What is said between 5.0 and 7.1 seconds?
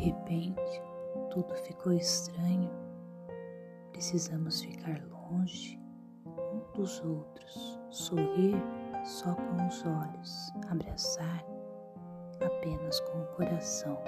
longe um dos